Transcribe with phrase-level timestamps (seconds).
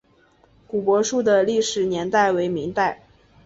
[0.65, 3.03] 古柏树的历史年代为明代。